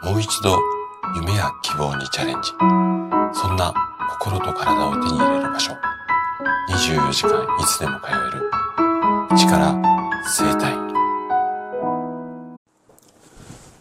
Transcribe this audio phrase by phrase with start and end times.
[0.00, 0.56] もう一度
[1.16, 2.50] 夢や希望にチャレンジ。
[3.32, 3.74] そんな
[4.20, 5.72] 心と体を手に入れる場所。
[6.70, 8.50] 24時間いつでも通える。
[9.36, 9.74] 力
[10.24, 10.72] 生体。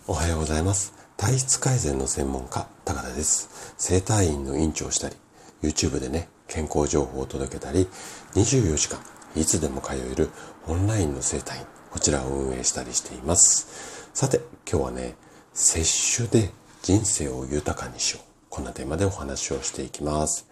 [0.08, 0.94] おはようございます。
[1.18, 3.76] 体質改善の専門家、高田です。
[3.78, 5.16] 生体院の院長をしたり、
[5.62, 7.88] YouTube でね、健康情報を届けたり、
[8.34, 9.00] 24時間
[9.36, 10.32] いつでも通える
[10.68, 14.10] オンラインの生体院、こちらを運営したりしています。
[14.16, 15.16] さて、今日はね、
[15.58, 16.52] 摂取で
[16.84, 18.24] 人生を豊かにしよう。
[18.48, 20.46] こんなテーマでお話をしていきます。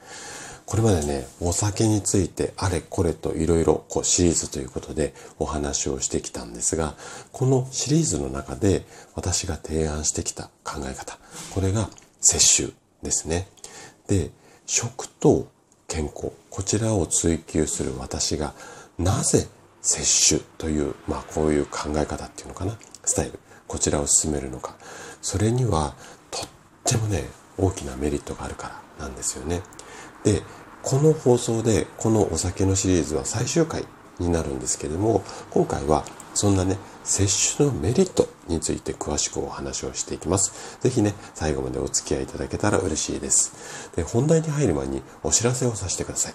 [0.66, 6.96] これまでね、お酒についてあれこれといろいろこうシリーズということでお話をしてきたんですが、
[7.32, 11.20] このシリーズの中で私が提案してきた考え方、
[11.54, 11.88] これが
[12.20, 13.48] 摂取ですね。
[14.08, 14.32] で、
[14.66, 15.48] 食と
[15.88, 18.56] 健康、こちらを追求する私が
[18.98, 19.48] なぜ
[19.84, 24.76] 摂取という、まあこういう考え方っていうのかな、スタイル、こちらを進めるのか。
[25.22, 25.96] それには
[26.32, 26.48] とっ
[26.84, 27.26] てもね、
[27.58, 29.62] 大きなメリットがあるからなんですよね。
[30.24, 30.42] で、
[30.82, 33.86] この放送でこのお酒のシリーズは最終回
[34.20, 40.78] になるんですけども、今回はそんなね、摂取のメリットについて詳しくお話をしていきます。
[40.82, 43.90] ぜひね、最後までお付き合いいただけたら嬉しいです。
[43.96, 46.34] で、本題に入る前にお知らせをさせてください。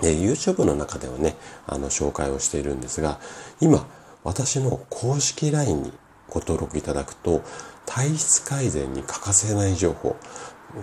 [0.00, 3.20] で、YouTube の中ではね、あの、紹介をしているんですが、
[3.60, 3.86] 今、
[4.24, 5.92] 私の公式 LINE に
[6.28, 7.42] ご登録いただくと、
[7.86, 10.16] 体質改善に欠かせない情報、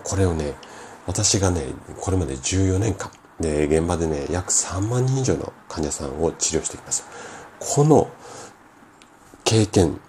[0.03, 0.53] これをね、
[1.07, 1.65] 私がね、
[1.99, 7.03] これまで14年間、で、現場でね、約3万人以上の患者さんを治療してきます。
[7.59, 8.09] この
[9.43, 9.99] 経験、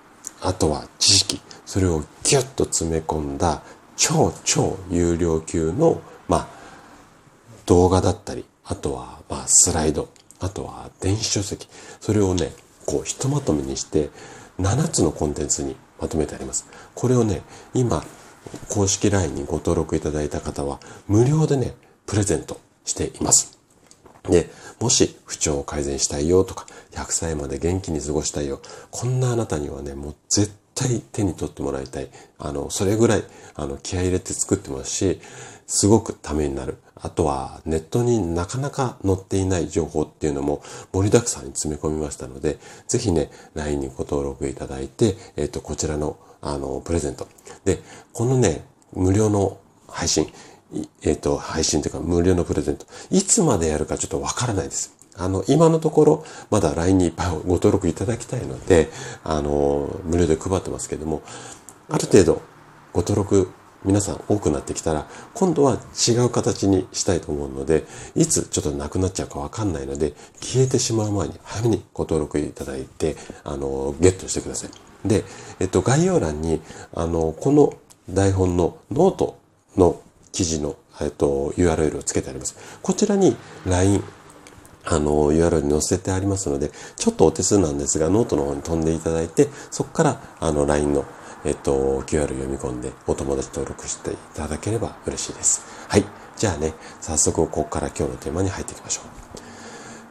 [0.43, 3.63] あとは知識、それをギュッと詰め込んだ
[3.97, 6.49] 超超有料級の、まあ、
[7.67, 10.09] 動画だったり、あとは、まあ、スライド、
[10.41, 11.69] あとは電子書籍、
[12.01, 12.53] それをね、
[12.87, 14.11] こう、ひとまとめにして、
[14.63, 16.67] 7つのコンテンツにまとめてあります。
[16.95, 17.43] これをね、
[17.75, 18.05] 今、
[18.69, 21.75] 公式 LINE にご登録いただいた方は、無料でね、
[22.07, 23.59] プレゼントしています。
[24.29, 32.09] で、もし不調を改善したいよとか、100歳まで元気に過ごしたいよ、こんなあなたにはね、もう絶対手に取ってもらいたい。
[32.39, 33.25] あの、それぐらい、
[33.55, 35.21] あの、気合入れて作ってますし、
[35.67, 36.79] すごくためになる。
[37.03, 47.27] あとは、ネットになかなか載っていない情報っていうのも盛りだくさんに詰め込みましたので、ぜひね、LINE にご登録いただいて、えっ、ー、と、こちらの、あの、プレゼント。
[47.65, 47.81] で、
[48.13, 49.59] このね、無料の
[49.89, 50.33] 配信、
[51.03, 52.87] えっ、ー、と、配信というか無料のプレゼント。
[53.11, 54.95] いつまでやるかちょっとわからないです。
[55.17, 58.91] あの、今のところ、まだ LINE にいっぱいご登録いただきたいので、
[59.25, 61.23] あの、無料で配ってますけども、
[61.91, 62.41] ある程度
[62.93, 63.51] ご登録
[63.85, 65.79] 皆さん多くなってきたら、今度は
[66.09, 67.85] 違う形にしたいと思うので、
[68.15, 75.09] いつちょっとなくなっちゃうかわかんないので、消えてしまう前に早めにご登録いただいて、あの、ゲットしてください。
[75.09, 75.25] で、
[75.61, 76.61] えっと、概要欄に、
[76.95, 77.75] あの、この
[78.09, 79.39] 台本のノート
[79.77, 80.01] の
[80.33, 82.57] 記事の、えっと、URL をつけてあります。
[82.83, 84.03] こちらに LINE、
[84.85, 91.05] あの、URL に載せてありますので、ちょっとお手数なんですが、ノートの方に飛んでいただいて、そこから、あの、LINE の、
[91.45, 95.63] えっと、QR 読み込んで、お友達登録していただければ嬉しいです。
[95.89, 96.05] はい。
[96.37, 99.05] じゃあね、早速、ここから今日のテーマに入っていきましょう。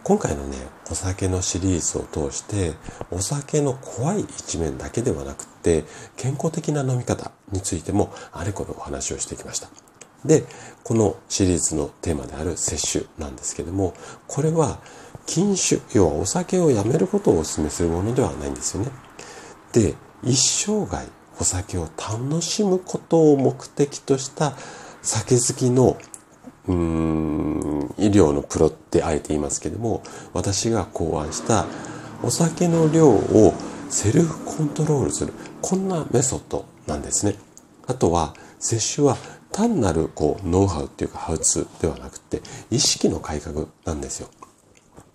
[0.03, 0.58] 今回のね、
[0.90, 2.74] お酒のシリーズを通して、
[3.12, 5.86] お酒の怖い一面だけではなくて、
[6.18, 9.70] 健康的な飲み方についても、あれこれお話をしてきました。
[10.25, 10.46] で、
[10.84, 13.94] このシリーズのテーマである摂取なんですけども、
[14.28, 14.80] これは
[15.25, 18.91] 禁酒、要はお酒をやめることをお勧めするものではないんですよね。
[19.72, 21.08] で、一生涯
[21.41, 24.53] お酒を楽しむことを目的とした
[25.02, 25.97] 酒好きの
[26.68, 30.03] うーん医療のプロってあえて言いますけども
[30.34, 31.66] 私が考案した
[32.22, 33.56] お酒の量を
[33.90, 37.35] セルフコントロールするこんなメソッドなんですね。
[37.88, 39.18] あとは摂取は
[39.52, 44.29] 単なるこうノウハウっていうかハウツーではなくて意識の改革なんですよ。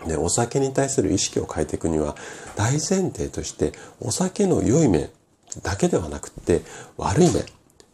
[0.09, 2.17] でお酒に対する意識を変えていくには
[2.57, 5.11] 大前提としてお酒の良い面
[5.63, 6.63] だけではなくて
[6.97, 7.45] 悪い面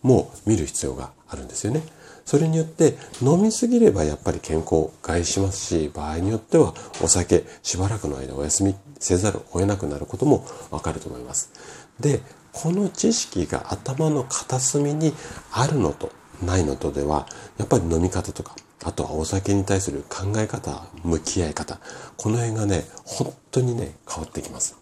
[0.02, 1.82] も見る必要があるんですよね。
[2.24, 6.72] それによって飲みすぎればやっぱり健康を害しますし場合によっては
[7.02, 11.50] お酒しばらくの間お休みせざるを得なくなることもわかると思います。
[11.98, 12.20] で
[12.52, 15.12] この知識が頭の片隅に
[15.50, 16.12] あるのと
[16.42, 17.26] ないのとでは
[17.58, 18.54] やっぱり飲み方とか
[18.84, 21.80] あとはお酒に対する考え方向き合い方
[22.16, 24.76] この辺がね本当にね変わってきます。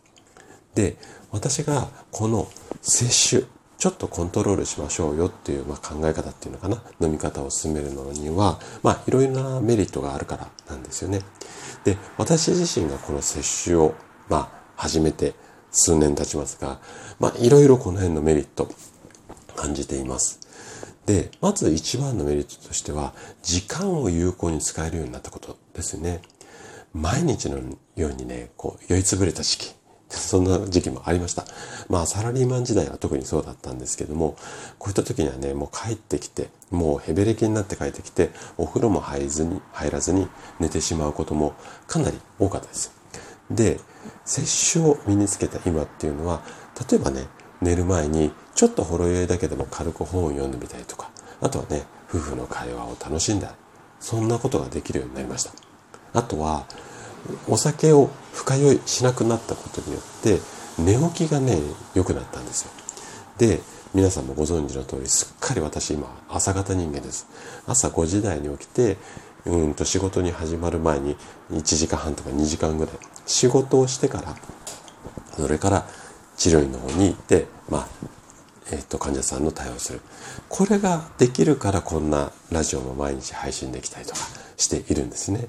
[0.75, 0.97] で
[1.31, 2.49] 私がこの
[2.82, 3.47] 摂取
[3.79, 6.82] ちょっとコントロールしましょうよっていう、まあ、考え方っていうのかな？
[7.00, 11.21] 飲み方を進めるのにはまあいろいろなメリットがあるからなんですよね。
[11.85, 13.94] で私自身がこの摂取を
[14.29, 15.35] まあ始めて
[15.71, 16.81] 数年経ちますが
[17.19, 18.69] まあいろいろこの辺のメリット
[19.56, 20.41] 感じています。
[21.06, 26.23] で、まず一番のメリットとしては、時間を有効に使えるようになったことですね。
[26.93, 27.59] 毎日の
[27.97, 29.75] ようにね、こう、酔いつぶれた時期。
[30.11, 31.45] そんな時期もありました。
[31.89, 34.37] まあ、サラリーマン時代は特にそうだったんですけども、
[34.79, 40.29] こういった時にはね、もう帰ってきて、もうヘベレケになって帰ってきて、お風呂も入ずに、入らずに
[40.59, 41.55] 寝てしまうことも
[41.87, 42.93] かなり多かったです。
[43.51, 43.81] で、
[44.25, 46.43] 摂取を身につけた今っていうのは、
[46.91, 47.27] 例えばね、
[47.61, 51.11] 寝る前にちょっとほろ酔いだけでも軽く本を読んでみたりとか、
[51.41, 53.55] あとはね、夫婦の会話を楽しんだり、
[54.01, 55.53] そんなことができるようになりました。
[56.12, 56.67] あとは、
[57.49, 60.40] お酒を深酔いしなくなったことによって
[60.78, 61.58] 寝起きがね
[61.94, 62.70] 良くなったんですよ。
[63.38, 63.61] で
[63.93, 67.26] 皆さんもご存知の通りすっかり私今朝方人間です。
[67.67, 68.96] 朝5時台に起きて
[69.46, 71.17] うんと仕事に始まる前に
[71.50, 72.94] 1時間半とか2時間ぐらい
[73.26, 74.37] 仕事をしてから
[75.37, 75.87] それから
[76.37, 77.88] 治療院の方に行ってまあ
[78.70, 80.00] えっと患者さんの対応する。
[80.49, 84.20] これができるからこんなラジオも毎日配信できたりとか
[84.61, 85.49] しているんですね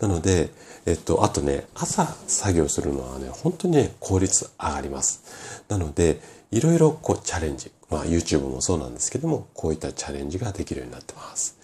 [0.00, 0.50] なので、
[0.86, 5.62] えっと、あとね、朝作業するのはね、本当にね、効率上がります。
[5.68, 6.20] なので、
[6.50, 7.70] いろいろこうチャレンジ。
[7.90, 11.58] まあ YouTube もそうなんですけども、こういったチャレンジができるようになってます。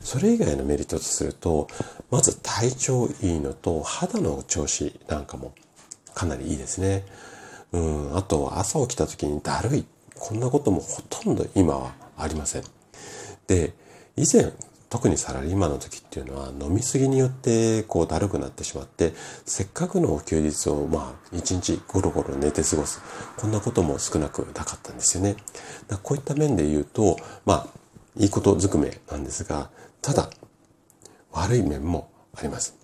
[0.00, 1.68] それ以外のメリットとすると、
[2.10, 5.52] まず体調いいのと、肌の調子なんかも
[6.14, 7.04] かなりいいですね。
[7.72, 9.84] うん、あと朝起きた時にだるい。
[10.18, 12.62] こんなこともほとんど今はありません。
[13.46, 13.74] で、
[14.16, 14.52] 以前
[14.94, 19.12] 特にサラリーマンの時っていうのは飲みすぎによってこうだるくなってしまって
[19.44, 23.02] せっかくの休日をまあ一日ゴロゴロ寝て過ごす
[23.36, 25.34] こんなことも少なくなかったんですよね。
[25.88, 27.66] だこういった面で言うとまあ
[28.16, 29.68] いいことずくめなんですが
[30.00, 30.30] ただ
[31.32, 32.83] 悪い面もあります。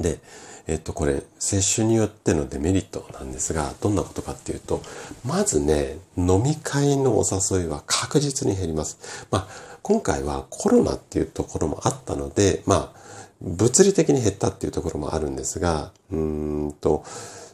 [0.00, 0.18] で、
[0.66, 4.82] えっと、これ、摂取によってのデメリットなんですが、どんなことかっていうと、
[5.24, 9.26] まずね、飲み会のお誘いは確実に減ります。
[9.30, 12.98] まあ、今回はコロナっていうところもあったので、まあ、
[13.40, 17.02] 物理的に減ったっていうところもあるんですが、うんと、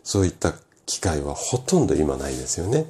[0.03, 0.53] そういった
[0.87, 2.87] 機会はほとんど今ないですよね。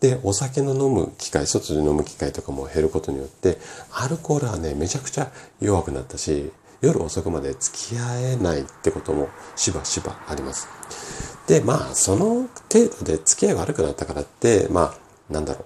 [0.00, 3.58] で、お酒の飲む機会、外で飲む機会とかも減ることによって、
[3.92, 5.30] アルコールはね、めちゃくちゃ
[5.60, 10.68] 弱くなったし、夜遅くまで付き合えないってこともしばしばあります。
[11.46, 15.64] で、まあ、その程度で付き合い悪くなったからって、まあ、なんだろ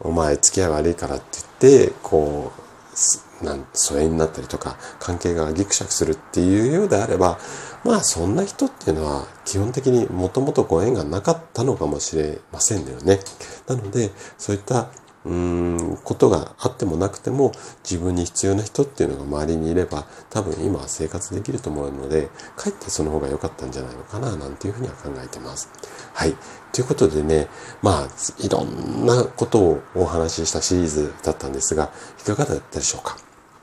[0.00, 1.24] う、お前付き合い悪いからって
[1.60, 7.38] 言って、こう、なん疎遠になったりとか、関係がギクシャクするっていうようであれば、
[7.84, 13.18] まあそんな人っていうのは基本的にもともとご縁がなかったのかもしれませんよね。
[13.66, 14.88] なので、そういった
[15.24, 17.52] うーん、ことがあってもなくても
[17.88, 25.68] 自分に必要な人っていうのが周りにいれば多分今は生活できると思うのでかえってその方が良かったんじゃないのかななんていうふうには考えてます。
[26.12, 26.34] はい。
[26.72, 27.48] ということでね、
[27.82, 28.08] まあ
[28.38, 33.16] いろんなことをお話ししたシリーズだったんですがいかがだったでしょうか？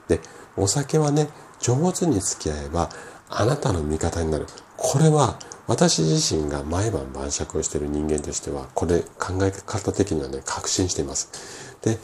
[0.08, 0.22] で、
[0.56, 1.30] お酒はね、
[1.60, 2.90] 上手に付き合えば
[3.30, 4.46] あなたの味方になる。
[4.78, 5.38] これは
[5.69, 11.77] 私自身が毎晩晩酌をしている人間としては、これ考え方的にはね、確信しています。
[11.83, 12.00] で、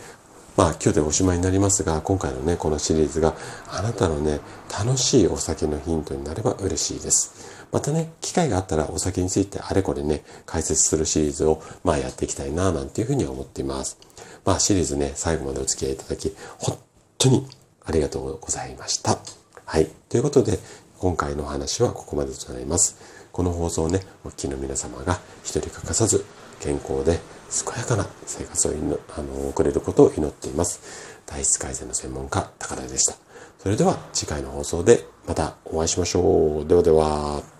[0.56, 3.33] まあ今日でおしまいになりますが、今回のね、このシリーズが
[3.67, 4.39] あなたのね、
[4.71, 7.33] 楽しいお酒のヒントになれば嬉しいです。
[7.71, 13.97] またね、機会があったらお酒についてあれこれね、解説するシリーズをまあやっていきたいな、なんていうふうに思っています。
[14.45, 16.77] まあシリーズね、最後までお付き合いいただき、本
[17.17, 17.48] 当に
[17.84, 19.17] ありがとうございました。
[19.65, 19.89] はい。
[20.07, 20.60] ということで、
[21.05, 22.97] 今回のお話はここまでとなります。
[23.31, 26.25] この放送をね、お聞きの皆様が一人欠かさず
[26.59, 27.19] 健康で
[27.63, 28.71] 健やかな生活を
[29.15, 31.19] あの送れることを祈っています。
[31.27, 33.13] 体質改善の専門家、高田でした。
[33.59, 36.67] それでは次回の放送でまたお会いしましょう。
[36.67, 37.54] ではでは。